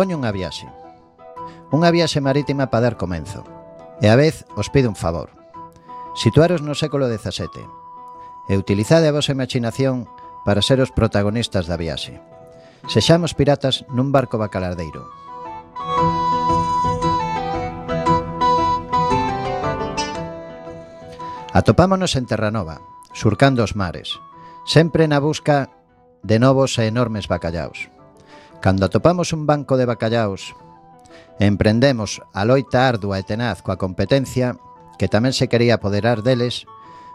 Propoño 0.00 0.16
unha 0.16 0.32
viaxe. 0.32 0.64
Unha 1.76 1.92
viaxe 1.92 2.24
marítima 2.24 2.72
para 2.72 2.88
dar 2.88 2.96
comenzo. 2.96 3.44
E 4.00 4.08
a 4.08 4.16
vez 4.16 4.48
os 4.56 4.72
pido 4.72 4.88
un 4.88 4.96
favor. 4.96 5.28
Situaros 6.16 6.64
no 6.64 6.72
século 6.72 7.04
XVII. 7.04 7.68
E 8.48 8.56
utilizade 8.56 9.04
a 9.04 9.12
vosa 9.12 9.36
imaginación 9.36 10.08
para 10.48 10.64
ser 10.64 10.80
os 10.80 10.88
protagonistas 10.88 11.68
da 11.68 11.76
viaxe. 11.76 12.16
Sexamos 12.88 13.36
piratas 13.36 13.84
nun 13.92 14.08
barco 14.08 14.40
bacalardeiro. 14.40 15.04
Atopámonos 21.52 22.16
en 22.16 22.24
Terranova, 22.24 22.80
surcando 23.12 23.60
os 23.60 23.76
mares, 23.76 24.16
sempre 24.64 25.04
na 25.04 25.20
busca 25.20 25.68
de 26.24 26.40
novos 26.40 26.80
e 26.80 26.88
enormes 26.88 27.28
bacallaos. 27.28 27.99
Cando 28.60 28.84
atopamos 28.86 29.32
un 29.32 29.48
banco 29.48 29.80
de 29.80 29.88
bacallaos 29.88 30.52
e 31.40 31.48
emprendemos 31.48 32.20
a 32.36 32.44
loita 32.44 32.84
ardua 32.84 33.16
e 33.16 33.24
tenaz 33.24 33.64
coa 33.64 33.80
competencia, 33.80 34.60
que 35.00 35.08
tamén 35.08 35.32
se 35.32 35.48
quería 35.48 35.80
apoderar 35.80 36.20
deles, 36.20 36.68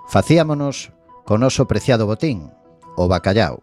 facíamonos 0.09 0.89
con 1.29 1.45
noso 1.45 1.69
preciado 1.69 2.09
botín, 2.09 2.49
o 2.97 3.05
bacallao. 3.05 3.61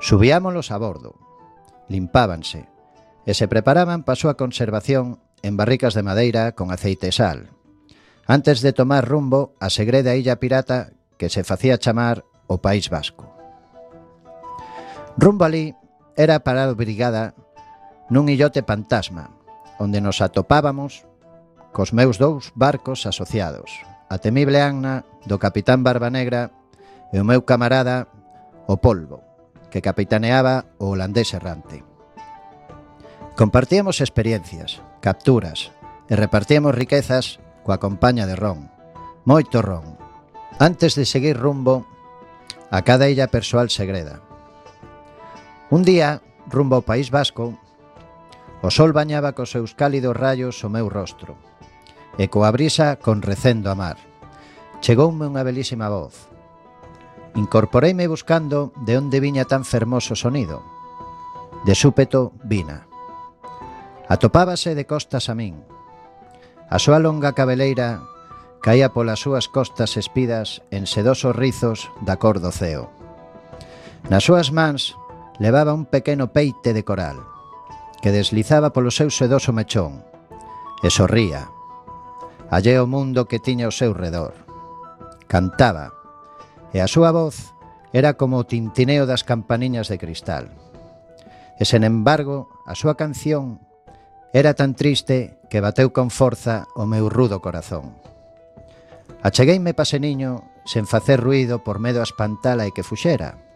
Subíamolos 0.00 0.72
a 0.72 0.80
bordo, 0.80 1.20
limpábanse, 1.92 2.64
e 3.28 3.36
se 3.36 3.44
preparaban 3.44 4.08
para 4.08 4.16
a 4.16 4.20
súa 4.24 4.40
conservación 4.40 5.20
en 5.44 5.60
barricas 5.60 5.92
de 5.92 6.00
madeira 6.00 6.56
con 6.56 6.72
aceite 6.72 7.12
e 7.12 7.14
sal, 7.14 7.52
antes 8.24 8.64
de 8.64 8.72
tomar 8.72 9.04
rumbo 9.04 9.52
a 9.60 9.68
segreda 9.68 10.16
illa 10.16 10.40
pirata 10.40 10.96
que 11.20 11.28
se 11.28 11.44
facía 11.44 11.76
chamar 11.76 12.24
o 12.48 12.64
País 12.64 12.88
Vasco. 12.88 13.28
Rumbo 15.20 15.44
ali 15.44 15.76
era 16.18 16.42
para 16.42 16.66
a 16.66 16.74
brigada 16.74 17.38
nun 18.10 18.26
illote 18.26 18.66
fantasma, 18.66 19.30
onde 19.78 20.02
nos 20.02 20.18
atopábamos 20.18 21.06
cos 21.70 21.94
meus 21.94 22.18
dous 22.18 22.50
barcos 22.58 23.06
asociados, 23.06 23.70
a 24.10 24.18
temible 24.18 24.58
Anna 24.58 25.06
do 25.30 25.38
capitán 25.38 25.86
Barbanegra 25.86 26.50
e 27.14 27.22
o 27.22 27.24
meu 27.24 27.46
camarada 27.46 28.10
o 28.66 28.82
Polvo, 28.82 29.22
que 29.70 29.78
capitaneaba 29.78 30.66
o 30.82 30.90
holandés 30.90 31.30
errante. 31.32 31.86
Compartíamos 33.38 34.02
experiencias, 34.02 34.82
capturas 34.98 35.70
e 36.10 36.18
repartíamos 36.18 36.74
riquezas 36.74 37.38
coa 37.62 37.78
compaña 37.78 38.26
de 38.26 38.34
ron, 38.34 38.66
moito 39.22 39.62
ron. 39.62 39.94
Antes 40.58 40.98
de 40.98 41.06
seguir 41.06 41.38
rumbo 41.38 41.86
a 42.74 42.82
cada 42.82 43.06
illa 43.06 43.30
persoal 43.30 43.70
segreda, 43.70 44.26
Un 45.70 45.84
día, 45.84 46.22
rumbo 46.48 46.80
ao 46.80 46.86
País 46.88 47.12
Vasco, 47.12 47.52
o 48.64 48.72
sol 48.72 48.96
bañaba 48.96 49.36
cos 49.36 49.52
seus 49.52 49.76
cálidos 49.76 50.16
rayos 50.16 50.64
o 50.64 50.72
meu 50.72 50.88
rostro 50.88 51.36
e 52.16 52.24
coa 52.32 52.48
brisa 52.48 52.96
con 52.96 53.20
recendo 53.20 53.68
a 53.68 53.76
mar. 53.76 54.00
Chegoume 54.80 55.28
unha 55.28 55.44
belísima 55.44 55.92
voz. 55.92 56.32
Incorporeime 57.36 58.08
buscando 58.08 58.72
de 58.80 58.96
onde 58.96 59.20
viña 59.20 59.44
tan 59.44 59.68
fermoso 59.68 60.16
sonido. 60.16 60.64
De 61.68 61.76
súpeto 61.76 62.32
vina. 62.48 62.88
Atopábase 64.08 64.72
de 64.72 64.88
costas 64.88 65.28
a 65.28 65.36
min. 65.36 65.60
A 66.72 66.80
súa 66.80 66.96
longa 66.96 67.36
cabeleira 67.36 68.00
caía 68.64 68.96
polas 68.96 69.20
súas 69.20 69.52
costas 69.52 70.00
espidas 70.00 70.64
en 70.72 70.88
sedosos 70.88 71.36
rizos 71.36 71.92
da 72.00 72.16
cor 72.16 72.40
do 72.40 72.48
ceo. 72.56 72.88
Nas 74.08 74.24
súas 74.24 74.48
mans 74.48 74.96
levaba 75.38 75.74
un 75.74 75.86
pequeno 75.86 76.32
peite 76.32 76.74
de 76.74 76.84
coral 76.84 77.22
que 78.02 78.12
deslizaba 78.12 78.70
polo 78.70 78.90
seu 78.90 79.10
sedoso 79.10 79.50
mechón 79.54 80.02
e 80.82 80.90
sorría. 80.90 81.50
Allé 82.50 82.78
o 82.78 82.86
mundo 82.86 83.26
que 83.26 83.42
tiña 83.42 83.66
ao 83.66 83.74
seu 83.74 83.92
redor. 83.92 84.34
Cantaba 85.26 85.94
e 86.70 86.78
a 86.78 86.88
súa 86.88 87.10
voz 87.10 87.54
era 87.90 88.14
como 88.14 88.38
o 88.38 88.46
tintineo 88.46 89.08
das 89.08 89.26
campaniñas 89.26 89.88
de 89.88 89.98
cristal. 89.98 90.52
E 91.58 91.64
sen 91.66 91.82
embargo, 91.82 92.46
a 92.68 92.78
súa 92.78 92.94
canción 92.94 93.58
era 94.30 94.54
tan 94.54 94.76
triste 94.76 95.40
que 95.50 95.64
bateu 95.64 95.90
con 95.90 96.12
forza 96.12 96.68
o 96.76 96.86
meu 96.86 97.10
rudo 97.10 97.40
corazón. 97.42 97.98
Achegueime 99.24 99.74
paseniño 99.74 100.46
sen 100.68 100.86
facer 100.86 101.18
ruido 101.18 101.64
por 101.64 101.82
medo 101.82 101.98
a 101.98 102.06
espantala 102.06 102.68
e 102.68 102.74
que 102.76 102.86
fuxera, 102.86 103.47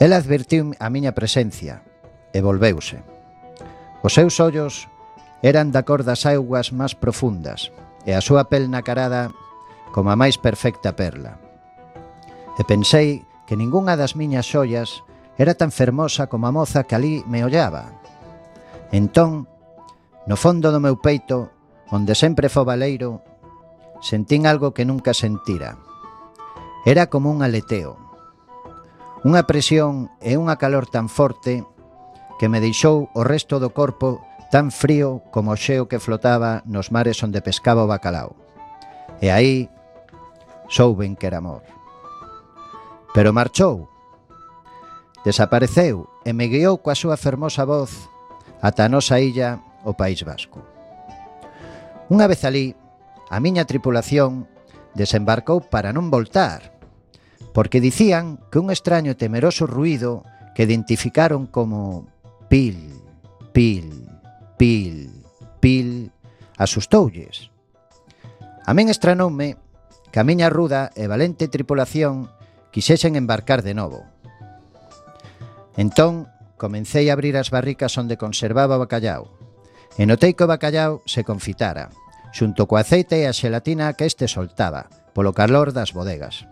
Ela 0.00 0.16
advertiu 0.16 0.72
a 0.80 0.88
miña 0.88 1.12
presencia 1.12 1.84
e 2.32 2.40
volveuse. 2.40 3.04
Os 4.00 4.16
seus 4.16 4.40
ollos 4.40 4.88
eran 5.44 5.76
da 5.76 5.84
cor 5.84 6.08
das 6.08 6.24
augas 6.24 6.72
máis 6.72 6.96
profundas 6.96 7.68
e 8.08 8.16
a 8.16 8.24
súa 8.24 8.48
pel 8.48 8.72
nacarada 8.72 9.28
como 9.92 10.08
a 10.08 10.16
máis 10.16 10.40
perfecta 10.40 10.96
perla. 10.96 11.36
E 12.56 12.64
pensei 12.64 13.28
que 13.44 13.60
ningunha 13.60 13.92
das 13.92 14.16
miñas 14.16 14.48
xollas 14.48 15.04
era 15.36 15.52
tan 15.52 15.68
fermosa 15.68 16.32
como 16.32 16.48
a 16.48 16.54
moza 16.56 16.88
que 16.88 16.96
ali 16.96 17.20
me 17.28 17.44
ollaba. 17.44 17.92
Entón, 18.96 19.52
no 20.24 20.40
fondo 20.40 20.72
do 20.72 20.80
meu 20.80 20.96
peito, 20.96 21.52
onde 21.92 22.16
sempre 22.16 22.48
fo 22.48 22.64
baleiro, 22.64 23.20
sentín 24.00 24.48
algo 24.48 24.72
que 24.72 24.88
nunca 24.88 25.12
sentira. 25.12 25.76
Era 26.88 27.12
como 27.12 27.28
un 27.28 27.44
aleteo, 27.44 27.99
Unha 29.20 29.44
presión 29.44 30.08
e 30.24 30.40
unha 30.40 30.56
calor 30.56 30.88
tan 30.88 31.12
forte 31.12 31.60
que 32.40 32.48
me 32.48 32.56
deixou 32.56 33.12
o 33.12 33.20
resto 33.20 33.60
do 33.60 33.68
corpo 33.76 34.24
tan 34.48 34.72
frío 34.72 35.20
como 35.28 35.52
o 35.52 35.60
xeo 35.60 35.92
que 35.92 36.00
flotaba 36.00 36.64
nos 36.64 36.88
mares 36.88 37.20
onde 37.20 37.44
pescaba 37.44 37.84
o 37.84 37.90
bacalao. 37.90 38.32
E 39.20 39.28
aí 39.28 39.68
souben 40.72 41.20
que 41.20 41.28
era 41.28 41.44
amor. 41.44 41.60
Pero 43.12 43.36
marchou, 43.36 43.92
desapareceu 45.20 46.08
e 46.24 46.32
me 46.32 46.48
guiou 46.48 46.80
coa 46.80 46.96
súa 46.96 47.20
fermosa 47.20 47.68
voz 47.68 48.08
ata 48.64 48.88
a 48.88 48.92
nosa 48.92 49.20
illa, 49.20 49.60
o 49.84 49.96
País 49.96 50.20
Vasco. 50.24 50.60
Unha 52.12 52.28
vez 52.28 52.44
alí, 52.44 52.76
a 53.28 53.36
miña 53.40 53.64
tripulación 53.64 54.48
desembarcou 54.92 55.64
para 55.64 55.92
non 55.92 56.12
voltar, 56.12 56.79
porque 57.52 57.80
dicían 57.80 58.38
que 58.50 58.58
un 58.58 58.70
extraño 58.70 59.12
e 59.12 59.18
temeroso 59.18 59.66
ruido 59.66 60.22
que 60.54 60.64
identificaron 60.64 61.46
como 61.46 62.06
pil, 62.48 63.00
pil, 63.52 64.06
pil, 64.56 65.10
pil, 65.58 66.12
asustoulles. 66.58 67.50
A 68.66 68.74
min 68.74 68.92
estranoume 68.92 69.56
que 70.10 70.18
a 70.18 70.26
miña 70.26 70.50
ruda 70.50 70.90
e 70.94 71.06
valente 71.06 71.46
tripulación 71.46 72.30
quixesen 72.70 73.14
embarcar 73.14 73.62
de 73.62 73.74
novo. 73.74 74.06
Entón, 75.78 76.26
comecei 76.58 77.08
a 77.08 77.14
abrir 77.14 77.38
as 77.38 77.50
barricas 77.50 77.96
onde 77.96 78.18
conservaba 78.20 78.76
o 78.76 78.82
bacallao, 78.84 79.30
e 79.98 80.04
notei 80.06 80.34
que 80.34 80.44
o 80.44 80.50
bacallao 80.50 81.02
se 81.06 81.24
confitara, 81.24 81.90
xunto 82.34 82.66
co 82.66 82.76
aceite 82.78 83.22
e 83.22 83.26
a 83.26 83.34
xelatina 83.34 83.94
que 83.94 84.06
este 84.06 84.26
soltaba, 84.28 84.90
polo 85.14 85.32
calor 85.32 85.72
das 85.74 85.94
bodegas. 85.96 86.46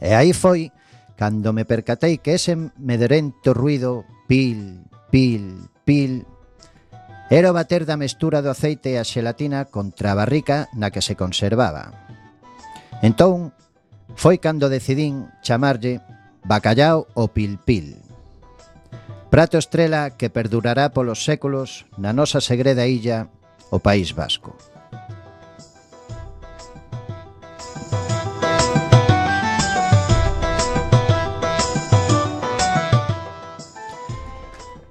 E 0.00 0.14
aí 0.14 0.32
foi 0.32 0.72
cando 1.18 1.52
me 1.52 1.64
percatei 1.64 2.18
que 2.18 2.38
ese 2.38 2.54
medrento 2.78 3.52
ruido 3.52 4.06
pil, 4.30 4.86
pil, 5.10 5.66
pil 5.84 6.26
era 7.28 7.50
o 7.50 7.54
bater 7.54 7.84
da 7.84 7.98
mestura 7.98 8.40
do 8.40 8.48
aceite 8.48 8.94
e 8.94 8.96
a 8.96 9.04
xelatina 9.04 9.68
contra 9.68 10.14
a 10.14 10.18
barrica 10.18 10.70
na 10.78 10.88
que 10.88 11.02
se 11.02 11.18
conservaba. 11.18 11.92
Entón, 13.02 13.52
foi 14.16 14.38
cando 14.38 14.72
decidín 14.72 15.28
chamarlle 15.42 16.00
bacallao 16.46 17.10
o 17.12 17.28
pil 17.28 17.58
pil. 17.60 18.00
Prato 19.28 19.60
estrela 19.60 20.16
que 20.16 20.32
perdurará 20.32 20.88
polos 20.88 21.20
séculos 21.20 21.84
na 22.00 22.16
nosa 22.16 22.40
segreda 22.40 22.88
illa, 22.88 23.28
o 23.68 23.76
País 23.76 24.16
Vasco. 24.16 24.56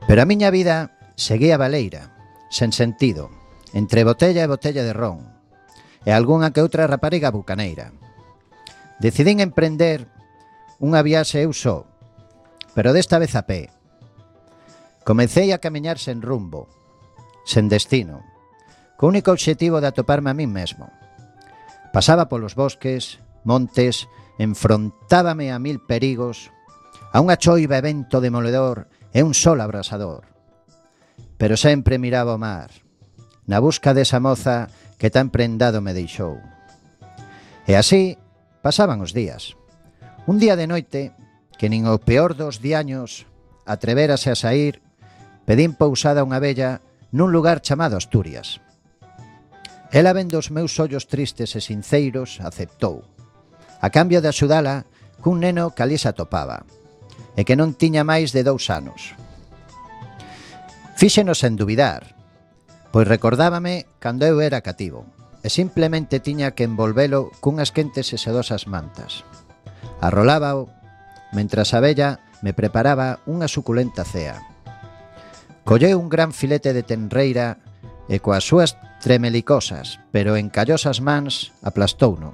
Pero 0.07 0.24
a 0.24 0.25
miña 0.25 0.50
vida 0.56 0.95
seguía 1.19 1.59
baleira, 1.59 2.15
sen 2.48 2.71
sentido, 2.71 3.27
entre 3.75 4.07
botella 4.07 4.48
e 4.48 4.48
botella 4.48 4.88
de 4.88 4.95
ron, 4.95 5.19
e 6.07 6.15
algunha 6.15 6.56
que 6.56 6.63
outra 6.63 6.88
rapariga 6.88 7.27
bucaneira. 7.36 7.92
Decidín 9.04 9.44
emprender 9.44 10.07
unha 10.80 11.04
viaxe 11.04 11.44
eu 11.44 11.51
só, 11.51 11.83
pero 12.71 12.95
desta 12.95 13.19
vez 13.19 13.36
a 13.36 13.44
pé. 13.44 13.68
Comecei 15.04 15.51
a 15.51 15.59
camiñar 15.59 16.00
sen 16.00 16.24
rumbo, 16.24 16.71
sen 17.44 17.68
destino, 17.68 18.24
co 18.95 19.12
único 19.12 19.36
obxectivo 19.36 19.83
de 19.83 19.92
atoparme 19.92 20.31
a 20.31 20.38
mí 20.39 20.48
mesmo. 20.48 20.88
Pasaba 21.92 22.31
polos 22.31 22.56
bosques, 22.56 23.19
montes, 23.44 24.07
enfrontábame 24.39 25.51
a 25.51 25.59
mil 25.59 25.83
perigos, 25.83 26.48
a 27.12 27.19
unha 27.19 27.36
choiva 27.36 27.75
evento 27.75 28.24
demoledor 28.24 28.88
e 29.13 29.24
un 29.24 29.33
sol 29.33 29.62
abrasador. 29.62 30.25
Pero 31.38 31.57
sempre 31.57 32.01
miraba 32.01 32.36
o 32.36 32.42
mar, 32.42 32.71
na 33.48 33.62
busca 33.62 33.94
desa 33.94 34.19
moza 34.19 34.68
que 34.98 35.13
tan 35.13 35.30
prendado 35.30 35.80
me 35.80 35.94
deixou. 35.94 36.42
E 37.68 37.75
así 37.75 38.18
pasaban 38.64 38.99
os 38.99 39.14
días. 39.14 39.56
Un 40.28 40.40
día 40.40 40.59
de 40.59 40.68
noite, 40.68 41.16
que 41.56 41.69
nin 41.71 41.87
o 41.87 41.97
peor 42.02 42.35
dos 42.35 42.59
diaños 42.59 43.26
atreverase 43.64 44.31
a 44.31 44.40
sair, 44.40 44.83
pedín 45.47 45.76
pousada 45.76 46.26
unha 46.26 46.44
bella 46.44 46.83
nun 47.16 47.31
lugar 47.31 47.64
chamado 47.64 47.95
Asturias. 47.95 48.59
Ela 49.92 50.11
vendo 50.11 50.35
os 50.35 50.52
meus 50.52 50.76
ollos 50.83 51.07
tristes 51.07 51.56
e 51.56 51.61
sinceiros, 51.64 52.44
aceptou. 52.44 53.07
A 53.80 53.87
cambio 53.87 54.19
de 54.19 54.28
axudala, 54.28 54.83
cun 55.23 55.40
neno 55.40 55.71
que 55.71 55.83
ali 55.83 55.95
se 55.95 56.11
atopaba 56.11 56.68
e 57.38 57.46
que 57.46 57.54
non 57.54 57.78
tiña 57.78 58.02
máis 58.02 58.34
de 58.34 58.42
dous 58.42 58.74
anos. 58.74 59.14
Fíxenos 60.98 61.46
en 61.46 61.54
dubidar, 61.54 62.18
pois 62.90 63.06
recordábame 63.06 63.86
cando 64.02 64.26
eu 64.26 64.42
era 64.42 64.66
cativo 64.66 65.06
e 65.46 65.54
simplemente 65.54 66.18
tiña 66.18 66.58
que 66.58 66.66
envolvelo 66.66 67.30
cunhas 67.40 67.70
quentes 67.70 68.10
e 68.10 68.18
sedosas 68.18 68.66
mantas. 68.66 69.22
Arrolábao, 70.02 70.74
mentras 71.32 71.78
a 71.78 71.80
vella 71.80 72.18
me 72.42 72.58
preparaba 72.58 73.22
unha 73.30 73.46
suculenta 73.46 74.02
cea. 74.02 74.42
Colleu 75.62 76.02
un 76.02 76.10
gran 76.10 76.34
filete 76.34 76.74
de 76.74 76.82
tenreira 76.82 77.62
e 78.10 78.18
coas 78.18 78.42
súas 78.42 78.82
tremelicosas, 79.04 80.02
pero 80.10 80.34
encallosas 80.34 81.06
mans, 81.06 81.54
aplastouno. 81.62 82.34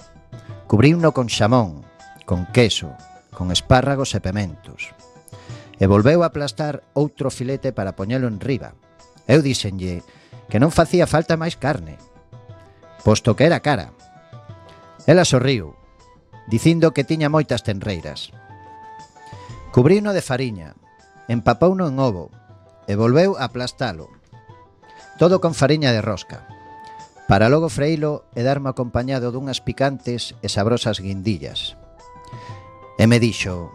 Cubriuno 0.72 1.12
con 1.12 1.28
xamón, 1.28 1.84
con 2.24 2.48
queso, 2.56 2.96
con 3.34 3.52
espárragos 3.52 4.16
e 4.16 4.24
pementos. 4.24 4.94
E 5.82 5.90
volveu 5.90 6.22
a 6.24 6.30
aplastar 6.30 6.86
outro 6.94 7.34
filete 7.34 7.74
para 7.74 7.98
poñelo 7.98 8.30
en 8.30 8.40
riba. 8.40 8.78
Eu 9.28 9.42
dixenlle 9.42 10.06
que 10.48 10.62
non 10.62 10.72
facía 10.72 11.10
falta 11.10 11.36
máis 11.36 11.58
carne, 11.58 11.98
posto 13.02 13.36
que 13.36 13.50
era 13.50 13.60
cara. 13.60 13.92
Ela 15.10 15.25
sorriu, 15.28 15.75
dicindo 16.48 16.94
que 16.94 17.04
tiña 17.04 17.28
moitas 17.28 17.66
tenreiras. 17.66 18.32
Cubrino 19.74 20.13
de 20.13 20.22
fariña, 20.22 20.78
empapouno 21.28 21.90
en 21.90 21.98
ovo 21.98 22.30
e 22.86 22.94
volveu 22.94 23.36
a 23.36 23.50
aplastalo. 23.50 24.08
Todo 25.18 25.42
con 25.42 25.58
fariña 25.58 25.92
de 25.92 26.02
rosca 26.06 26.54
para 27.28 27.50
logo 27.50 27.70
freilo 27.70 28.28
e 28.36 28.44
darme 28.44 28.70
acompañado 28.70 29.32
dunhas 29.32 29.63
picantes 29.63 30.36
e 30.44 30.48
sabrosas 30.52 31.00
guindillas. 31.00 31.80
E 33.04 33.08
me 33.08 33.20
dixo 33.20 33.68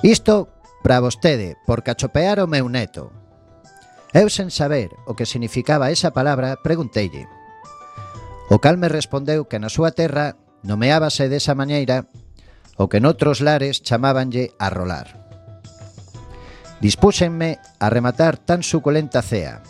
Isto 0.00 0.48
para 0.80 1.04
vostede 1.04 1.60
por 1.68 1.84
cachopear 1.84 2.40
o 2.40 2.48
meu 2.48 2.64
neto 2.64 3.12
Eu 4.16 4.32
sen 4.32 4.48
saber 4.48 4.88
o 5.04 5.12
que 5.12 5.28
significaba 5.28 5.92
esa 5.92 6.16
palabra 6.16 6.56
pregunteille 6.64 7.28
O 8.48 8.56
cal 8.56 8.80
me 8.80 8.88
respondeu 8.88 9.44
que 9.52 9.60
na 9.60 9.68
súa 9.68 9.92
terra 9.92 10.40
nomeábase 10.64 11.28
desa 11.28 11.52
maneira 11.52 12.08
o 12.80 12.88
que 12.88 13.04
noutros 13.04 13.44
lares 13.44 13.84
chamábanlle 13.84 14.56
rolar. 14.56 15.12
Dispúxenme 16.80 17.60
a 17.76 17.92
rematar 17.92 18.40
tan 18.40 18.64
suculenta 18.64 19.20
cea 19.20 19.60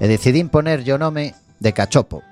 e 0.00 0.08
decidín 0.08 0.48
ponerlle 0.48 0.96
o 0.96 1.02
nome 1.02 1.36
de 1.60 1.76
cachopo, 1.76 2.24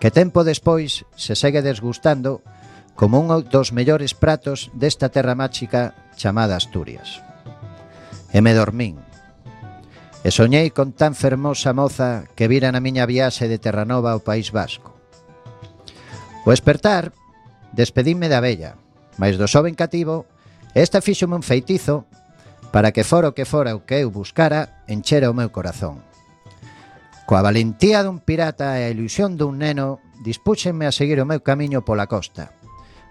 que 0.00 0.08
tempo 0.08 0.40
despois 0.40 1.04
se 1.20 1.36
segue 1.36 1.60
desgustando 1.60 2.40
como 2.96 3.20
un 3.20 3.28
dos 3.52 3.76
mellores 3.76 4.16
pratos 4.16 4.72
desta 4.72 5.12
terra 5.12 5.36
máxica 5.36 5.94
chamada 6.16 6.56
Asturias. 6.56 7.20
E 8.32 8.40
me 8.40 8.56
dormín. 8.56 8.96
E 10.24 10.32
soñei 10.32 10.72
con 10.72 10.96
tan 10.96 11.14
fermosa 11.14 11.76
moza 11.76 12.24
que 12.34 12.48
vira 12.48 12.72
na 12.72 12.80
miña 12.80 13.06
viaxe 13.06 13.46
de 13.46 13.60
Terranova 13.60 14.16
ao 14.16 14.24
País 14.24 14.50
Vasco. 14.50 14.96
O 16.42 16.50
espertar, 16.50 17.12
despedíme 17.76 18.32
da 18.32 18.40
bella, 18.40 18.80
mas 19.20 19.36
do 19.36 19.44
xoven 19.44 19.76
cativo, 19.76 20.24
esta 20.72 21.04
fíxome 21.04 21.36
un 21.36 21.44
feitizo 21.44 22.08
para 22.72 22.90
que 22.90 23.04
fora 23.04 23.28
o 23.28 23.36
que 23.36 23.44
fora 23.44 23.76
o 23.76 23.84
que 23.84 24.00
eu 24.00 24.10
buscara, 24.10 24.82
enchera 24.88 25.30
o 25.30 25.36
meu 25.36 25.52
corazón. 25.52 26.00
Coa 27.28 27.44
valentía 27.44 28.00
dun 28.00 28.24
pirata 28.24 28.80
e 28.80 28.88
a 28.88 28.92
ilusión 28.92 29.36
dun 29.36 29.60
neno, 29.60 30.00
dispúxenme 30.24 30.88
a 30.88 30.96
seguir 30.96 31.20
o 31.20 31.28
meu 31.28 31.44
camiño 31.44 31.84
pola 31.84 32.08
costa 32.08 32.55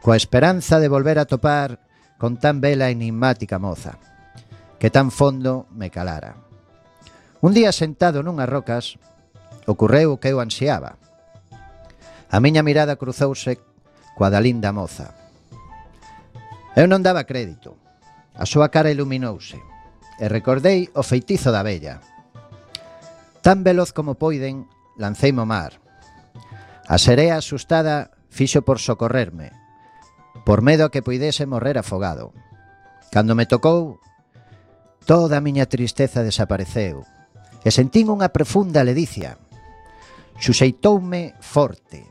coa 0.06 0.22
esperanza 0.22 0.78
de 0.78 0.86
volver 0.86 1.18
a 1.18 1.26
topar 1.26 1.82
con 2.22 2.38
tan 2.38 2.62
bela 2.62 2.94
e 2.94 2.94
enigmática 2.94 3.58
moza, 3.58 3.98
que 4.78 4.94
tan 4.94 5.10
fondo 5.10 5.66
me 5.74 5.90
calara. 5.90 6.38
Un 7.42 7.58
día 7.58 7.74
sentado 7.74 8.22
nunhas 8.22 8.46
rocas, 8.46 9.02
ocorreu 9.66 10.14
o 10.14 10.22
que 10.22 10.30
eu 10.30 10.38
ansiaba. 10.38 11.02
A 12.30 12.38
miña 12.38 12.62
mirada 12.62 13.02
cruzouse 13.02 13.58
coa 14.14 14.30
da 14.30 14.38
linda 14.38 14.70
moza. 14.70 15.18
Eu 16.78 16.86
non 16.86 17.02
daba 17.02 17.26
crédito. 17.26 17.74
A 18.38 18.46
súa 18.46 18.70
cara 18.70 18.94
iluminouse 18.94 19.58
e 20.22 20.30
recordei 20.30 20.86
o 20.94 21.02
feitizo 21.02 21.50
da 21.50 21.66
bella. 21.66 21.98
Tan 23.42 23.66
veloz 23.66 23.90
como 23.90 24.22
poiden, 24.22 24.70
lancei 25.02 25.34
mo 25.34 25.50
mar. 25.50 25.82
A 26.86 27.02
serea 27.02 27.42
asustada 27.42 28.14
fixo 28.30 28.62
por 28.62 28.78
socorrerme, 28.78 29.64
por 30.46 30.62
medo 30.62 30.86
a 30.86 30.92
que 30.94 31.02
poidese 31.02 31.50
morrer 31.50 31.82
afogado. 31.82 32.32
Cando 33.12 33.34
me 33.34 33.50
tocou, 33.50 34.00
toda 35.04 35.42
a 35.42 35.44
miña 35.44 35.66
tristeza 35.66 36.22
desapareceu 36.22 37.04
e 37.66 37.74
sentín 37.74 38.14
unha 38.14 38.30
profunda 38.30 38.86
ledicia. 38.86 39.42
Xuxeitoume 40.38 41.34
forte 41.42 42.06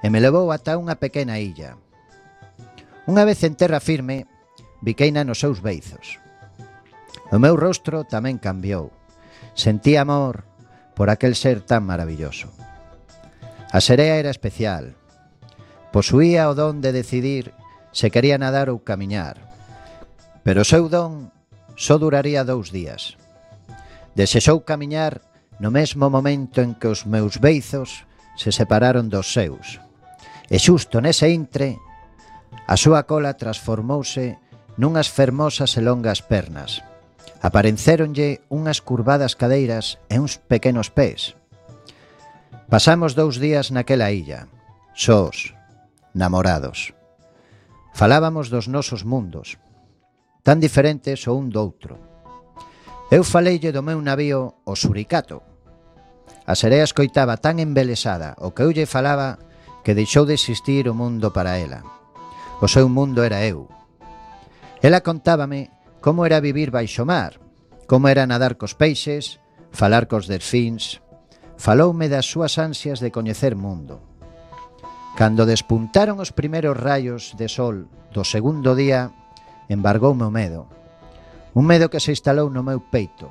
e 0.00 0.06
me 0.08 0.18
levou 0.18 0.48
ata 0.48 0.80
unha 0.80 0.96
pequena 0.96 1.36
illa. 1.36 1.76
Unha 3.04 3.28
vez 3.28 3.44
en 3.44 3.52
terra 3.54 3.84
firme, 3.84 4.24
biqueina 4.80 5.22
nos 5.22 5.44
seus 5.44 5.60
beizos. 5.60 6.18
O 7.28 7.36
meu 7.36 7.54
rostro 7.60 8.08
tamén 8.08 8.40
cambiou. 8.40 8.88
Sentí 9.52 10.00
amor 10.00 10.48
por 10.96 11.12
aquel 11.12 11.36
ser 11.36 11.60
tan 11.60 11.84
maravilloso. 11.84 12.48
A 13.72 13.80
serea 13.80 14.16
era 14.16 14.32
especial, 14.32 14.96
Posuía 15.92 16.48
o 16.48 16.56
don 16.56 16.80
de 16.80 16.90
decidir 16.90 17.52
se 17.92 18.08
quería 18.08 18.40
nadar 18.40 18.72
ou 18.72 18.80
camiñar. 18.80 19.36
Pero 20.40 20.64
o 20.64 20.68
seu 20.68 20.88
don 20.88 21.28
só 21.76 22.00
duraría 22.00 22.48
dous 22.48 22.72
días. 22.72 23.20
Desexou 24.16 24.64
camiñar 24.64 25.20
no 25.60 25.68
mesmo 25.68 26.08
momento 26.08 26.64
en 26.64 26.72
que 26.74 26.88
os 26.88 27.04
meus 27.04 27.38
beizos 27.38 28.08
se 28.40 28.50
separaron 28.50 29.12
dos 29.12 29.36
seus. 29.36 29.84
E 30.48 30.56
xusto 30.56 31.04
nese 31.04 31.28
intre, 31.28 31.76
a 32.64 32.76
súa 32.80 33.04
cola 33.04 33.36
transformouse 33.36 34.40
nunhas 34.80 35.12
fermosas 35.12 35.76
e 35.76 35.84
longas 35.84 36.24
pernas. 36.24 36.80
Aparecéronlle 37.44 38.40
unhas 38.48 38.80
curvadas 38.80 39.36
cadeiras 39.36 40.00
e 40.08 40.16
uns 40.16 40.40
pequenos 40.40 40.88
pés. 40.88 41.36
Pasamos 42.72 43.12
dous 43.12 43.36
días 43.36 43.68
naquela 43.68 44.08
illa, 44.08 44.48
sós, 44.96 45.52
namorados. 46.14 46.94
Falábamos 47.92 48.48
dos 48.48 48.68
nosos 48.68 49.04
mundos, 49.04 49.58
tan 50.42 50.60
diferentes 50.60 51.28
o 51.28 51.36
un 51.36 51.52
do 51.52 51.60
outro. 51.60 52.00
Eu 53.12 53.22
faleille 53.24 53.72
do 53.72 53.84
meu 53.84 54.00
navío 54.00 54.64
o 54.64 54.72
suricato. 54.72 55.44
A 56.48 56.56
serea 56.56 56.88
escoitaba 56.88 57.36
tan 57.36 57.60
embelesada 57.60 58.34
o 58.40 58.56
que 58.56 58.64
eu 58.64 58.72
lle 58.72 58.88
falaba 58.88 59.38
que 59.84 59.92
deixou 59.94 60.24
de 60.24 60.34
existir 60.34 60.88
o 60.88 60.96
mundo 60.96 61.30
para 61.30 61.60
ela. 61.60 61.84
O 62.60 62.66
seu 62.66 62.88
mundo 62.88 63.20
era 63.22 63.44
eu. 63.44 63.68
Ela 64.80 65.04
contábame 65.04 65.70
como 66.00 66.24
era 66.24 66.40
vivir 66.40 66.70
baixo 66.70 67.04
mar, 67.06 67.38
como 67.86 68.08
era 68.08 68.26
nadar 68.26 68.56
cos 68.56 68.74
peixes, 68.74 69.38
falar 69.70 70.06
cos 70.08 70.26
delfíns. 70.26 70.98
Faloume 71.60 72.08
das 72.08 72.26
súas 72.26 72.58
ansias 72.58 72.98
de 72.98 73.12
coñecer 73.14 73.54
mundo. 73.54 74.11
Cando 75.16 75.44
despuntaron 75.44 76.20
os 76.24 76.32
primeiros 76.32 76.72
rayos 76.72 77.36
de 77.36 77.48
sol 77.52 77.92
do 78.16 78.24
segundo 78.24 78.72
día, 78.72 79.12
embargoume 79.68 80.24
o 80.24 80.32
medo. 80.32 80.68
Un 81.52 81.68
medo 81.68 81.92
que 81.92 82.00
se 82.00 82.16
instalou 82.16 82.48
no 82.48 82.64
meu 82.64 82.80
peito 82.80 83.28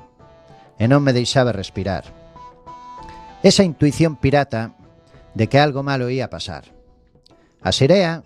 e 0.78 0.86
non 0.86 1.02
me 1.02 1.10
deixaba 1.10 1.50
respirar. 1.50 2.06
Esa 3.42 3.66
intuición 3.66 4.14
pirata 4.14 4.78
de 5.34 5.50
que 5.50 5.58
algo 5.58 5.82
malo 5.82 6.06
ia 6.06 6.30
pasar. 6.30 6.70
A 7.62 7.74
Sirea 7.74 8.22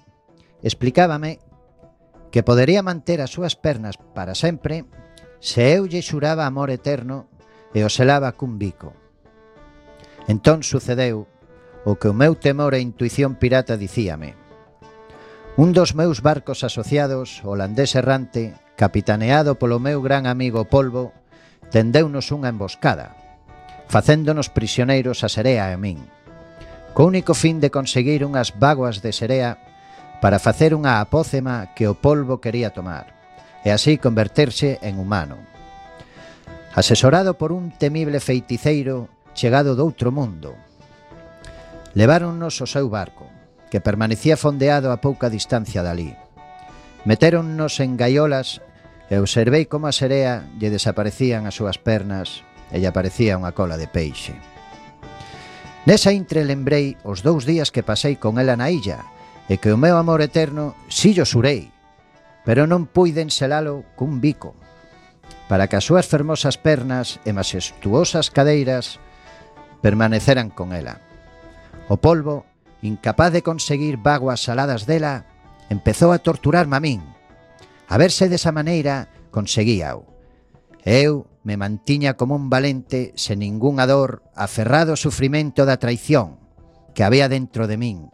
explicábame 0.60 1.40
que 2.28 2.44
podería 2.44 2.84
manter 2.84 3.24
as 3.24 3.32
súas 3.32 3.56
pernas 3.56 3.96
para 4.12 4.36
sempre 4.36 4.84
se 5.40 5.72
eu 5.72 5.88
lle 5.88 6.04
xuraba 6.04 6.44
amor 6.44 6.68
eterno 6.68 7.32
e 7.72 7.80
o 7.80 7.88
selaba 7.88 8.36
cun 8.36 8.60
bico. 8.60 8.92
Entón 10.28 10.60
sucedeu 10.60 11.24
o 11.86 11.94
que 11.94 12.10
o 12.10 12.14
meu 12.18 12.34
temor 12.34 12.74
e 12.74 12.82
intuición 12.82 13.38
pirata 13.38 13.78
dicíame. 13.78 14.34
Un 15.54 15.70
dos 15.70 15.94
meus 15.94 16.18
barcos 16.18 16.66
asociados, 16.66 17.46
holandés 17.46 17.94
errante, 17.94 18.58
capitaneado 18.74 19.54
polo 19.54 19.78
meu 19.78 20.02
gran 20.02 20.26
amigo 20.26 20.66
Polvo, 20.66 21.14
tendeunos 21.70 22.34
unha 22.34 22.50
emboscada, 22.50 23.14
facéndonos 23.86 24.50
prisioneiros 24.50 25.22
a 25.22 25.30
Serea 25.30 25.70
e 25.70 25.74
a 25.74 25.80
min, 25.80 26.02
co 26.90 27.06
único 27.06 27.38
fin 27.38 27.62
de 27.62 27.70
conseguir 27.70 28.26
unhas 28.26 28.58
vaguas 28.58 28.98
de 28.98 29.14
Serea 29.14 29.62
para 30.18 30.42
facer 30.42 30.74
unha 30.74 30.98
apócema 30.98 31.70
que 31.78 31.86
o 31.86 31.94
polvo 31.94 32.42
quería 32.42 32.74
tomar, 32.74 33.14
e 33.62 33.70
así 33.70 33.94
converterse 33.94 34.82
en 34.82 34.98
humano. 34.98 35.38
Asesorado 36.74 37.38
por 37.38 37.54
un 37.54 37.70
temible 37.70 38.18
feiticeiro 38.18 39.06
chegado 39.38 39.78
do 39.78 39.86
outro 39.86 40.10
mundo, 40.10 40.65
Leváronnos 41.96 42.60
ao 42.60 42.68
seu 42.68 42.92
barco, 42.92 43.24
que 43.72 43.80
permanecía 43.80 44.36
fondeado 44.36 44.92
a 44.92 45.00
pouca 45.00 45.32
distancia 45.32 45.80
dali. 45.80 46.12
Metéronnos 47.08 47.80
en 47.80 47.96
gaiolas 47.96 48.60
e 49.08 49.16
observei 49.16 49.64
como 49.64 49.88
a 49.88 49.96
serea 49.96 50.44
lle 50.60 50.68
desaparecían 50.68 51.48
as 51.48 51.56
súas 51.56 51.80
pernas 51.80 52.44
e 52.68 52.84
lle 52.84 52.92
aparecía 52.92 53.40
unha 53.40 53.56
cola 53.56 53.80
de 53.80 53.88
peixe. 53.88 54.36
Nesa 55.88 56.12
intre 56.12 56.44
lembrei 56.44 57.00
os 57.00 57.24
dous 57.24 57.48
días 57.48 57.72
que 57.72 57.80
pasei 57.80 58.20
con 58.20 58.36
ela 58.36 58.60
na 58.60 58.68
illa 58.68 59.00
e 59.48 59.56
que 59.56 59.72
o 59.72 59.80
meu 59.80 59.96
amor 59.96 60.20
eterno 60.20 60.76
si 60.92 61.16
yo 61.16 61.24
surei, 61.24 61.72
pero 62.44 62.68
non 62.68 62.84
puiden 62.84 63.32
selalo 63.32 63.88
cun 63.96 64.20
bico, 64.20 64.52
para 65.48 65.64
que 65.64 65.80
as 65.80 65.88
súas 65.88 66.04
fermosas 66.04 66.60
pernas 66.60 67.24
e 67.24 67.32
majestuosas 67.32 68.28
cadeiras 68.28 69.00
permaneceran 69.80 70.52
con 70.52 70.76
ela. 70.76 71.05
O 71.88 72.02
polvo, 72.02 72.46
incapaz 72.82 73.30
de 73.30 73.46
conseguir 73.46 73.98
vaguas 74.02 74.42
saladas 74.42 74.86
dela, 74.86 75.26
empezou 75.70 76.10
a 76.10 76.18
torturarme 76.18 76.76
a 76.76 76.82
min. 76.82 77.00
A 77.86 77.94
verse 77.98 78.26
desa 78.26 78.50
maneira, 78.50 79.06
conseguíao. 79.30 80.06
Eu 80.82 81.30
me 81.46 81.54
mantiña 81.54 82.18
como 82.18 82.34
un 82.34 82.50
valente 82.50 83.14
sen 83.14 83.38
ningunha 83.38 83.86
dor 83.86 84.26
aferrado 84.34 84.94
ao 84.94 84.98
sufrimento 84.98 85.62
da 85.62 85.78
traición 85.78 86.42
que 86.90 87.06
había 87.06 87.30
dentro 87.30 87.70
de 87.70 87.78
min, 87.78 88.10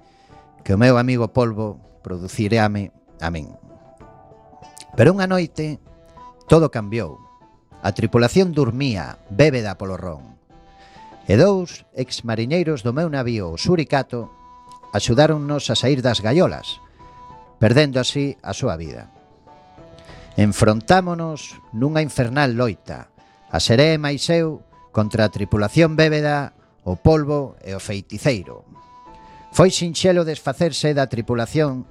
que 0.64 0.76
o 0.76 0.80
meu 0.80 1.00
amigo 1.00 1.32
polvo 1.32 1.80
producireame 2.04 2.92
a 3.24 3.32
min. 3.32 3.56
Pero 4.92 5.16
unha 5.16 5.24
noite 5.24 5.80
todo 6.44 6.68
cambiou. 6.68 7.16
A 7.80 7.96
tripulación 7.96 8.52
dormía, 8.52 9.16
bébeda 9.32 9.80
polo 9.80 9.96
ron 9.96 10.36
e 11.28 11.34
dous 11.38 11.86
exmariñeiros 11.94 12.82
do 12.82 12.90
meu 12.90 13.06
navío, 13.06 13.54
o 13.54 13.58
Suricato, 13.58 14.30
axudáronnos 14.92 15.70
a 15.70 15.76
sair 15.78 16.02
das 16.02 16.20
gaiolas, 16.20 16.82
perdendo 17.62 18.02
así 18.02 18.36
a 18.42 18.52
súa 18.52 18.74
vida. 18.76 19.08
Enfrontámonos 20.36 21.60
nunha 21.72 22.02
infernal 22.02 22.56
loita, 22.56 23.12
a 23.52 23.58
Seré 23.60 23.94
e 23.94 24.02
máis 24.02 24.26
eu 24.32 24.64
contra 24.90 25.28
a 25.28 25.32
tripulación 25.32 25.96
bébeda, 25.96 26.56
o 26.84 26.98
polvo 26.98 27.54
e 27.62 27.72
o 27.76 27.80
feiticeiro. 27.80 28.64
Foi 29.52 29.70
sinxelo 29.70 30.24
desfacerse 30.24 30.96
da 30.96 31.06
tripulación 31.06 31.84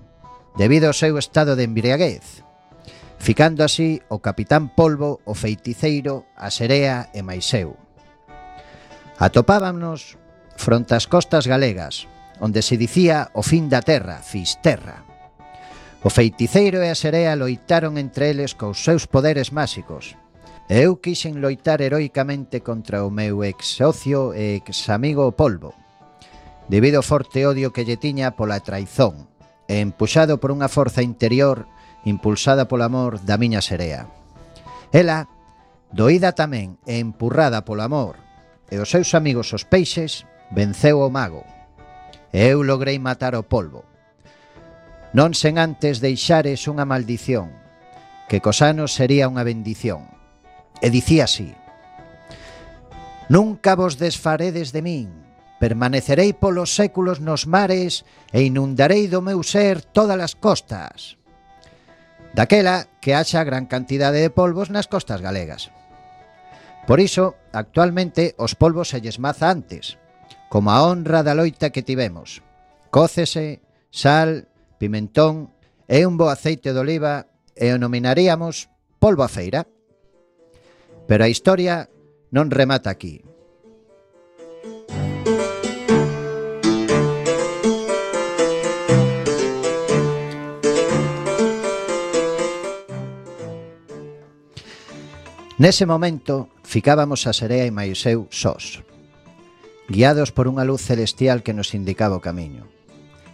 debido 0.58 0.90
ao 0.90 0.98
seu 0.98 1.16
estado 1.16 1.56
de 1.56 1.64
embriaguez, 1.64 2.44
ficando 3.22 3.64
así 3.64 4.02
o 4.10 4.20
capitán 4.20 4.74
polvo, 4.74 5.22
o 5.24 5.34
feiticeiro, 5.38 6.26
a 6.36 6.50
Serea 6.50 7.14
e 7.14 7.22
máis 7.22 7.48
eu. 7.54 7.91
Atopábamos 9.22 10.18
fronte 10.58 10.98
ás 10.98 11.06
costas 11.06 11.46
galegas, 11.46 12.10
onde 12.42 12.66
se 12.66 12.74
dicía 12.74 13.30
o 13.38 13.46
fin 13.46 13.70
da 13.70 13.86
terra, 13.86 14.18
Fisterra. 14.26 15.06
O 16.02 16.10
feiticeiro 16.10 16.82
e 16.82 16.90
a 16.90 16.98
serea 16.98 17.38
loitaron 17.38 18.02
entre 18.02 18.34
eles 18.34 18.58
cos 18.58 18.82
seus 18.82 19.06
poderes 19.06 19.54
máxicos. 19.54 20.18
E 20.66 20.90
eu 20.90 20.98
quixen 20.98 21.38
loitar 21.38 21.86
heroicamente 21.86 22.66
contra 22.66 23.06
o 23.06 23.14
meu 23.14 23.46
ex 23.46 23.78
socio 23.78 24.34
e 24.34 24.58
ex 24.58 24.90
amigo 24.90 25.30
Polvo, 25.38 25.78
debido 26.66 26.98
ao 26.98 27.06
forte 27.06 27.46
odio 27.46 27.70
que 27.70 27.86
lle 27.86 28.02
tiña 28.02 28.34
pola 28.34 28.58
traizón, 28.66 29.30
e 29.70 29.86
empuxado 29.86 30.42
por 30.42 30.50
unha 30.50 30.66
forza 30.66 31.06
interior 31.06 31.70
impulsada 32.10 32.66
polo 32.66 32.90
amor 32.90 33.22
da 33.22 33.38
miña 33.38 33.62
serea. 33.62 34.10
Ela, 34.90 35.30
doída 35.94 36.34
tamén 36.34 36.82
e 36.90 36.98
empurrada 36.98 37.62
polo 37.62 37.86
amor, 37.86 38.31
e 38.72 38.80
os 38.80 38.90
seus 38.90 39.12
amigos 39.14 39.52
os 39.52 39.68
peixes, 39.68 40.26
venceu 40.50 41.04
o 41.04 41.12
mago. 41.12 41.44
E 42.32 42.48
eu 42.48 42.64
logrei 42.64 42.98
matar 42.98 43.36
o 43.36 43.44
polvo. 43.44 43.84
Non 45.12 45.36
sen 45.36 45.60
antes 45.60 46.00
deixares 46.00 46.64
unha 46.72 46.88
maldición, 46.88 47.52
que 48.32 48.40
cos 48.40 48.64
anos 48.64 48.96
sería 48.96 49.28
unha 49.28 49.44
bendición. 49.44 50.08
E 50.80 50.88
dicía 50.88 51.28
así, 51.28 51.52
Nunca 53.32 53.76
vos 53.76 53.96
desfaredes 53.96 54.76
de 54.76 54.84
min, 54.84 55.08
permanecerei 55.56 56.36
polos 56.36 56.76
séculos 56.76 57.24
nos 57.24 57.48
mares 57.48 58.04
e 58.36 58.44
inundarei 58.44 59.08
do 59.08 59.24
meu 59.24 59.40
ser 59.40 59.80
todas 59.80 60.20
as 60.20 60.36
costas. 60.36 61.16
Daquela 62.36 62.92
que 63.00 63.16
haxa 63.16 63.48
gran 63.48 63.72
cantidade 63.72 64.20
de 64.20 64.36
polvos 64.36 64.68
nas 64.68 64.92
costas 64.92 65.24
galegas. 65.24 65.72
Por 66.88 67.00
iso, 67.00 67.36
actualmente, 67.54 68.36
os 68.38 68.56
polvos 68.56 68.90
se 68.90 69.02
lles 69.02 69.20
maza 69.20 69.50
antes, 69.50 69.98
como 70.50 70.72
a 70.72 70.84
honra 70.84 71.24
da 71.24 71.38
loita 71.38 71.70
que 71.70 71.86
tivemos. 71.86 72.44
Cócese, 72.90 73.62
sal, 73.94 74.52
pimentón 74.82 75.54
e 75.88 76.04
un 76.04 76.18
bo 76.18 76.28
aceite 76.28 76.74
de 76.74 76.82
oliva 76.82 77.32
e 77.56 77.72
o 77.72 77.80
nominaríamos 77.80 78.68
polvo 79.00 79.24
a 79.24 79.32
feira. 79.32 79.70
Pero 81.08 81.22
a 81.24 81.32
historia 81.32 81.88
non 82.34 82.52
remata 82.52 82.90
aquí. 82.90 83.24
Nese 95.62 95.86
momento, 95.86 96.50
Ficábamos 96.72 97.28
a 97.28 97.36
serea 97.36 97.68
e 97.68 97.72
máis 97.76 98.00
eu 98.08 98.32
sós, 98.32 98.80
guiados 99.92 100.32
por 100.32 100.48
unha 100.48 100.64
luz 100.64 100.80
celestial 100.80 101.44
que 101.44 101.52
nos 101.52 101.76
indicaba 101.76 102.16
o 102.16 102.24
camiño. 102.24 102.64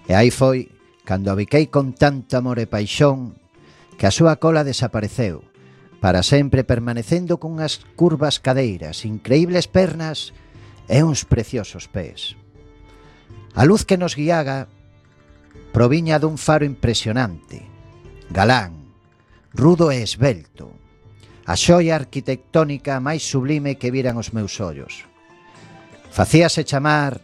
E 0.10 0.18
aí 0.18 0.34
foi, 0.34 0.74
cando 1.06 1.30
abiquei 1.30 1.70
con 1.70 1.94
tanto 1.94 2.34
amor 2.34 2.58
e 2.58 2.66
paixón, 2.66 3.38
que 3.94 4.10
a 4.10 4.16
súa 4.16 4.42
cola 4.42 4.66
desapareceu, 4.66 5.46
para 6.02 6.26
sempre 6.26 6.66
permanecendo 6.66 7.38
cunhas 7.38 7.86
curvas 7.94 8.42
cadeiras, 8.42 9.06
increíbles 9.06 9.70
pernas 9.70 10.34
e 10.90 11.06
uns 11.06 11.22
preciosos 11.22 11.86
pés. 11.86 12.34
A 13.54 13.70
luz 13.70 13.86
que 13.86 14.02
nos 14.02 14.18
guiaga 14.18 14.66
proviña 15.78 16.18
dun 16.18 16.42
faro 16.42 16.66
impresionante, 16.66 17.70
galán, 18.34 18.98
rudo 19.54 19.94
e 19.94 20.02
esbelto, 20.02 20.74
a 21.48 21.56
xoia 21.56 21.96
arquitectónica 21.96 23.00
máis 23.00 23.24
sublime 23.24 23.80
que 23.80 23.88
viran 23.88 24.20
os 24.20 24.36
meus 24.36 24.60
ollos. 24.60 25.08
Facíase 26.12 26.68
chamar 26.68 27.24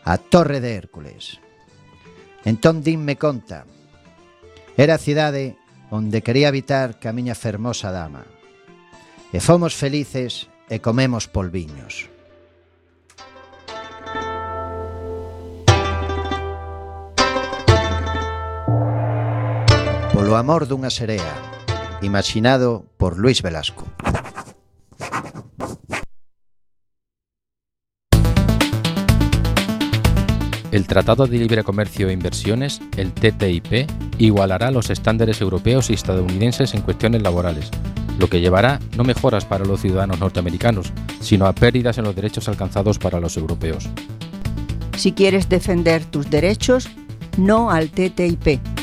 a 0.00 0.16
Torre 0.16 0.64
de 0.64 0.80
Hércules. 0.80 1.36
Entón 2.48 2.80
dinme 2.80 3.20
conta. 3.20 3.68
Era 4.80 4.96
a 4.96 5.02
cidade 5.02 5.60
onde 5.92 6.24
quería 6.24 6.48
habitar 6.48 6.96
ca 6.96 7.12
miña 7.12 7.36
fermosa 7.36 7.92
dama. 7.92 8.24
E 9.28 9.38
fomos 9.44 9.76
felices 9.76 10.48
e 10.72 10.80
comemos 10.80 11.28
polviños. 11.28 12.08
Polo 20.16 20.32
amor 20.40 20.64
dunha 20.64 20.88
serea, 20.88 21.59
imaginado 22.02 22.86
por 22.96 23.18
Luis 23.18 23.42
Velasco. 23.42 23.86
El 30.72 30.86
Tratado 30.86 31.26
de 31.26 31.36
Libre 31.36 31.64
Comercio 31.64 32.08
e 32.08 32.12
Inversiones, 32.12 32.80
el 32.96 33.12
TTIP, 33.12 33.90
igualará 34.18 34.70
los 34.70 34.88
estándares 34.88 35.40
europeos 35.40 35.90
y 35.90 35.94
estadounidenses 35.94 36.74
en 36.74 36.82
cuestiones 36.82 37.22
laborales, 37.22 37.70
lo 38.20 38.28
que 38.28 38.40
llevará 38.40 38.78
no 38.96 39.02
mejoras 39.02 39.44
para 39.44 39.64
los 39.64 39.80
ciudadanos 39.80 40.20
norteamericanos, 40.20 40.92
sino 41.20 41.46
a 41.46 41.54
pérdidas 41.54 41.98
en 41.98 42.04
los 42.04 42.14
derechos 42.14 42.48
alcanzados 42.48 43.00
para 43.00 43.18
los 43.18 43.36
europeos. 43.36 43.88
Si 44.96 45.10
quieres 45.10 45.48
defender 45.48 46.04
tus 46.04 46.30
derechos, 46.30 46.88
no 47.36 47.70
al 47.70 47.90
TTIP. 47.90 48.79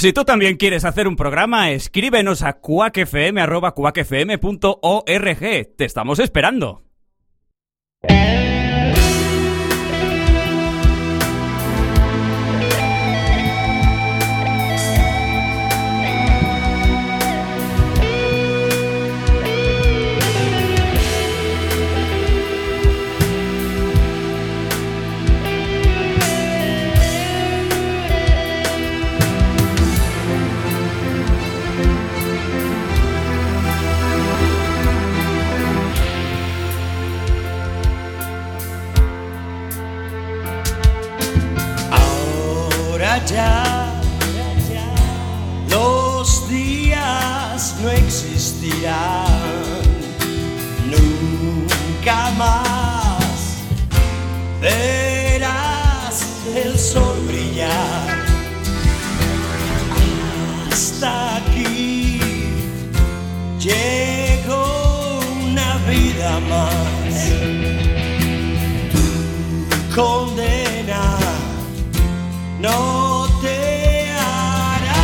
Si 0.00 0.14
tú 0.14 0.24
también 0.24 0.56
quieres 0.56 0.86
hacer 0.86 1.06
un 1.06 1.14
programa, 1.14 1.72
escríbenos 1.72 2.42
a 2.42 2.54
cuacfm.org. 2.54 3.04
Te 5.76 5.84
estamos 5.84 6.18
esperando. 6.20 6.84
Ahora 41.92 43.16
ya 43.30 43.69
condena 69.94 71.18
no 72.60 73.26
te 73.40 74.10
hará 74.10 75.02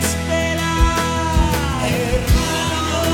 esperar, 0.00 1.88
hermano, 1.88 3.04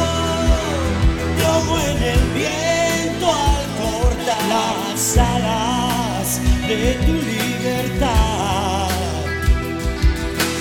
como 1.40 1.78
en 1.78 2.02
el 2.02 2.22
viento 2.34 3.26
al 3.26 3.64
cortar 3.80 4.42
las 4.48 5.18
alas 5.18 6.40
de 6.66 6.94
tu 7.06 7.12
libertad. 7.12 8.88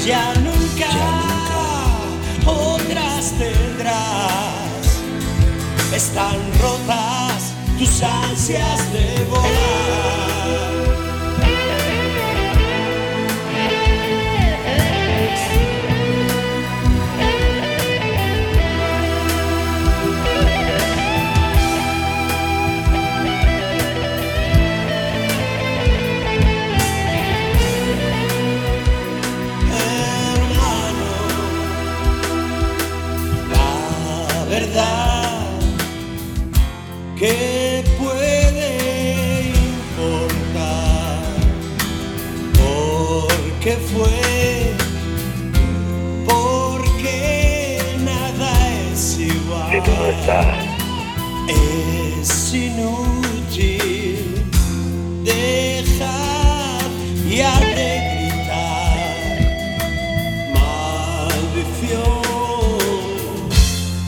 Ya 0.06 0.34
nunca, 0.36 0.92
otras 2.46 3.34
tendrás, 3.38 4.86
están 5.94 6.38
rotas 6.62 7.07
ansias 8.04 8.92
de 8.92 9.26
volar. 9.30 11.07
Porque 43.68 43.78
fue, 43.92 44.74
porque 46.26 47.80
nada 48.00 48.52
es 48.94 49.20
igual. 49.20 49.84
Es 51.50 52.54
inútil 52.54 54.46
dejar 55.26 56.90
ya 57.30 57.60
de 57.60 57.90
gritar 58.30 59.18
maldición. 60.54 62.22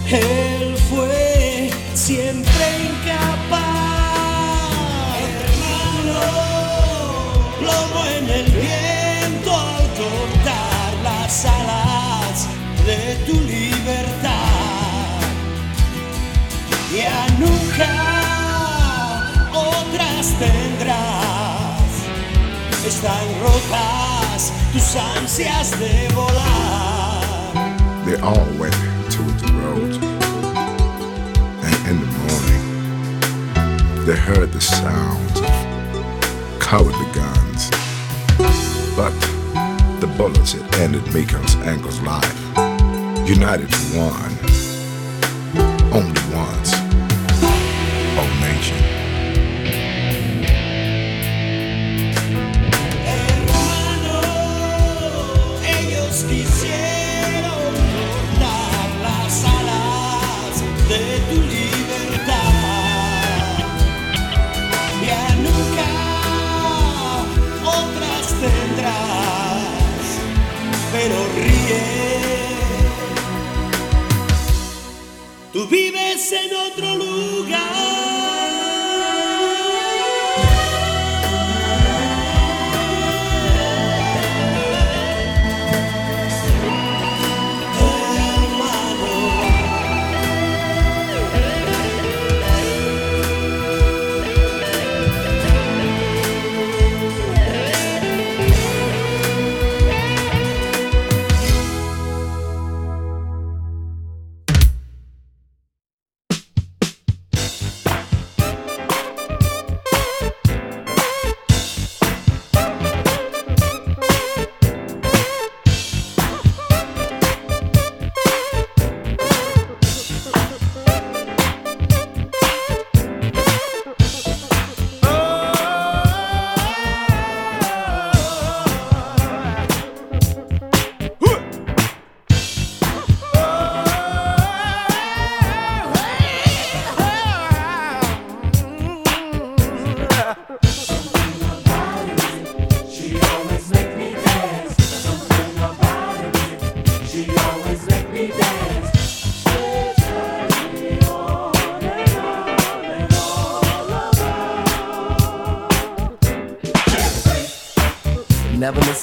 Él 0.09 0.38
están 22.89 23.27
rotas 23.43 24.51
tus 24.73 24.95
ansias 24.95 25.79
de 25.79 26.07
volar. 26.15 27.21
They 28.05 28.19
all 28.19 28.47
went 28.57 28.73
towards 29.11 29.41
the 29.43 29.53
road. 29.61 29.93
And 31.65 31.75
in 31.87 31.99
the 31.99 32.11
morning, 32.25 34.05
they 34.07 34.15
heard 34.15 34.51
the 34.51 34.61
sounds 34.61 35.39
of 35.39 36.59
cowardly 36.59 37.05
guns. 37.13 37.69
But 38.97 39.13
the 39.99 40.07
bullets 40.17 40.53
had 40.53 40.75
ended 40.75 41.03
Miko's 41.13 41.55
ankle's 41.67 42.01
life. 42.01 42.39
United 43.29 43.69
for 43.71 43.99
one. 43.99 44.38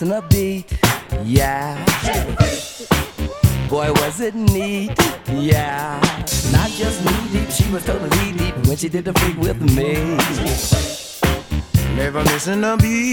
missing 0.00 0.12
a 0.12 0.20
beat, 0.28 0.78
yeah. 1.24 1.82
Boy, 3.66 3.90
was 3.92 4.20
it 4.20 4.34
neat, 4.34 4.92
yeah. 5.26 5.98
Not 6.52 6.68
just 6.70 7.02
knee 7.02 7.40
deep, 7.40 7.50
she 7.50 7.70
was 7.72 7.82
totally 7.86 8.32
deep 8.32 8.54
when 8.66 8.76
she 8.76 8.90
did 8.90 9.06
the 9.06 9.14
freak 9.14 9.38
with 9.38 9.58
me. 9.62 9.94
Never 11.96 12.22
missing 12.24 12.62
a 12.62 12.76
beat. 12.76 13.05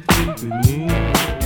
sitting 0.00 0.26
with 0.26 0.42
me. 0.66 1.41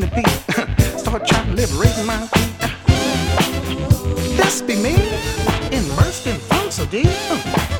bang 0.00 0.10
the 0.10 0.16
beat. 0.16 0.98
Start 0.98 1.26
trying 1.26 1.46
to 1.46 1.52
liberate 1.54 2.06
my 2.06 2.26
feet. 2.26 2.52
This 4.36 4.62
be 4.62 4.76
me, 4.76 4.94
immersed 5.72 6.26
in 6.26 6.36
funk 6.36 6.72
so 6.72 6.86
deep. 6.86 7.75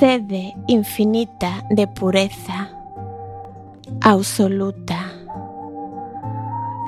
sede 0.00 0.56
infinita 0.66 1.62
de 1.68 1.86
pureza 1.86 2.70
absoluta. 4.00 5.12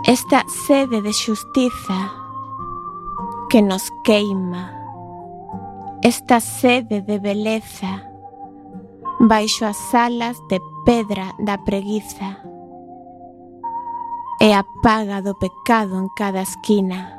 Esta 0.06 0.46
sede 0.66 1.02
de 1.02 1.12
xustiza 1.12 2.10
que 3.50 3.60
nos 3.60 3.90
queima. 4.02 4.72
Esta 6.02 6.40
sede 6.40 7.02
de 7.02 7.18
beleza 7.18 8.08
baixo 9.20 9.66
as 9.66 9.94
alas 9.94 10.38
de 10.48 10.58
pedra 10.86 11.34
da 11.38 11.58
preguiza 11.58 12.40
e 14.40 14.54
a 14.54 14.64
paga 14.82 15.20
do 15.20 15.34
pecado 15.36 16.00
en 16.00 16.08
cada 16.16 16.40
esquina 16.40 17.12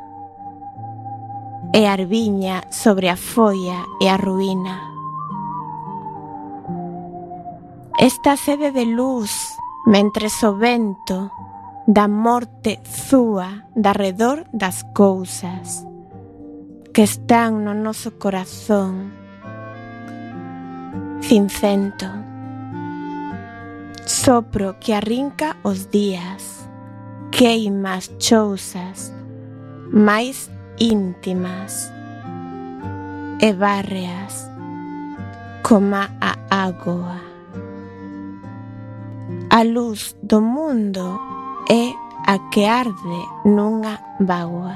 e 1.72 1.86
a 1.86 1.94
arviña 1.94 2.66
sobre 2.72 3.10
a 3.10 3.16
folla 3.16 3.86
e 4.02 4.10
a 4.10 4.18
ruína. 4.18 4.93
Esta 8.04 8.36
sede 8.36 8.74
de 8.74 8.86
luz 8.86 9.32
mentre 9.86 10.28
o 10.44 10.58
vento 10.58 11.32
da 11.88 12.10
morte 12.10 12.82
zúa 12.84 13.64
darredor 13.76 14.44
das 14.52 14.84
cousas 14.92 15.88
que 16.94 17.04
están 17.04 17.64
no 17.64 17.74
noso 17.74 18.20
corazón. 18.20 19.16
Cincento. 21.22 22.12
Sopro 24.04 24.76
que 24.82 24.94
arrinca 24.94 25.56
os 25.64 25.88
días, 25.90 26.68
queima 27.32 27.96
as 27.96 28.12
chousas 28.20 29.16
máis 29.88 30.52
íntimas 30.76 31.88
e 33.40 33.56
bárreas 33.56 34.52
coma 35.64 36.12
a 36.20 36.36
ágoa. 36.52 37.33
A 39.54 39.62
luz 39.62 40.18
do 40.24 40.42
mundo 40.42 41.22
é 41.70 41.94
a 42.26 42.50
que 42.50 42.66
arde 42.66 43.20
nunha 43.46 44.02
vagoa. 44.20 44.76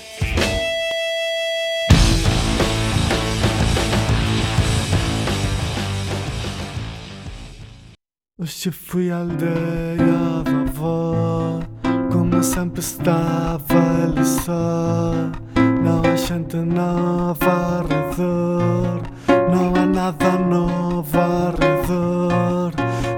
Hoje 8.38 8.70
fui 8.70 9.10
à 9.10 9.18
aldeia 9.18 9.98
da 10.46 10.70
avó 10.70 11.60
Como 12.14 12.44
sempre 12.44 12.82
estava 12.82 13.82
ali 14.06 14.24
só 14.46 15.14
Não 15.84 16.04
há 16.06 16.16
gente 16.16 16.58
nova 16.58 17.82
ao 17.82 17.88
redor 17.88 18.57
nada 19.98 20.38
novo 20.38 21.20
ao 21.20 21.56
redor 21.60 22.72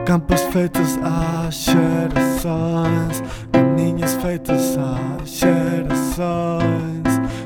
Campos 0.05 0.41
feitos 0.53 0.97
às 1.03 1.53
gerações. 1.53 3.21
Caminhos 3.51 4.13
feitos 4.15 4.77
às 4.77 5.29
gerações. 5.29 7.03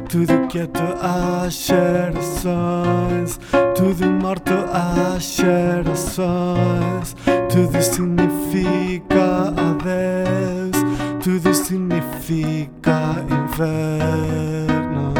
Tudo 0.08 0.48
quieto 0.48 0.82
às 1.02 1.52
gerações. 1.54 3.40
Tudo 3.76 4.06
morto 4.06 4.54
às 4.72 5.24
gerações. 5.24 7.16
Tudo 7.52 7.82
significa 7.82 9.48
adeus. 9.50 10.78
Tudo 11.22 11.54
significa 11.54 13.16
inverno 13.30 15.13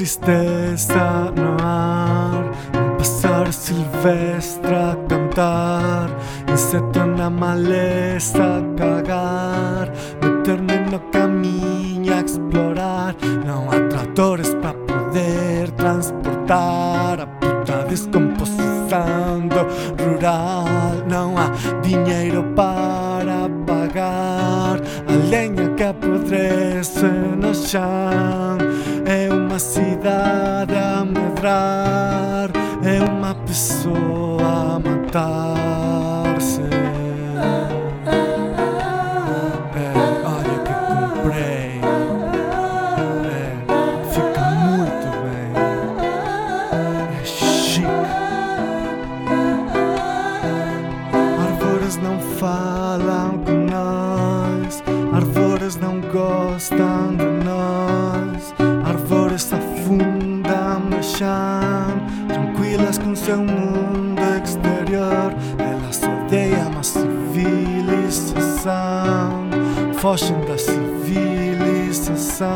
tristeza 0.00 1.30
no 1.36 1.62
ar 1.62 2.50
Um 2.74 2.96
pássaro 2.96 3.52
silvestre 3.52 4.74
a 4.74 4.96
cantar. 5.06 6.08
Receto 6.46 7.04
na 7.04 7.28
maleza 7.28 8.64
cagar 8.78 9.92
Meterme 10.22 10.78
no 10.90 11.00
camiño 11.12 12.14
a 12.14 12.20
explorar. 12.20 13.14
Non 13.44 13.68
há 13.68 13.78
tratores 13.92 14.56
para 14.62 14.72
poder 14.88 15.70
transportar 15.72 17.20
A 17.20 17.26
puta 17.36 17.84
descomposición 17.84 19.52
do 19.52 19.68
rural. 20.00 21.04
Non 21.04 21.36
há 21.36 21.52
diñeiro 21.84 22.42
para 22.56 23.52
pagar 23.68 24.39
A 25.30 25.32
leña 25.32 25.76
que 25.76 25.84
apodrece 25.84 27.06
no 27.38 27.54
xan 27.54 28.58
É 29.06 29.30
unha 29.30 29.60
cidade 29.60 30.74
a 30.76 31.04
medrar. 31.04 32.50
É 32.82 32.98
unha 33.00 33.32
pessoa 33.46 34.74
a 34.74 34.80
matarse 34.80 36.19
Com 63.30 63.30
seu 63.30 63.38
mundo 63.44 64.20
exterior. 64.42 65.30
Elas 65.58 66.00
odeiam 66.02 66.76
a 66.76 66.82
civilização 66.82 69.48
Fogem 69.94 70.40
da 70.46 70.58
civilização 70.58 72.48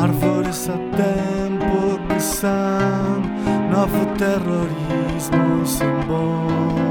Árvores 0.00 0.68
a 0.68 0.78
tempo 0.96 1.98
que 2.06 2.22
são 2.22 3.20
Novo 3.72 4.06
terrorismo 4.16 5.66
sem 5.66 5.90
bom 6.06 6.87